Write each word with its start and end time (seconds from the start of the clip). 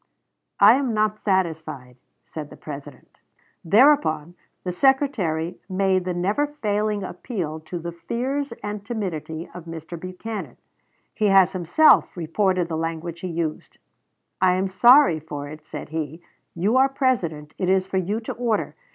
"I 0.59 0.77
am 0.77 0.95
not 0.95 1.19
satisfied," 1.19 1.95
said 2.25 2.49
the 2.49 2.57
President. 2.57 3.19
Thereupon 3.63 4.33
the 4.63 4.71
Secretary 4.71 5.59
made 5.69 6.05
the 6.05 6.13
never 6.15 6.47
failing 6.47 7.03
appeal 7.03 7.59
to 7.59 7.77
the 7.77 7.91
fears 7.91 8.51
and 8.63 8.83
timidity 8.83 9.47
of 9.53 9.65
Mr. 9.65 9.99
Buchanan. 9.99 10.57
He 11.13 11.25
has 11.27 11.53
himself 11.53 12.17
reported 12.17 12.67
the 12.67 12.77
language 12.77 13.19
he 13.19 13.27
used: 13.27 13.77
"I 14.41 14.53
am 14.53 14.67
sorry 14.67 15.19
for 15.19 15.47
it," 15.49 15.63
said 15.67 15.89
he; 15.89 16.23
"you 16.55 16.77
are 16.77 16.89
President, 16.89 17.53
it 17.59 17.69
is 17.69 17.85
for 17.85 17.97
you 17.97 18.19
to 18.21 18.33
order. 18.33 18.73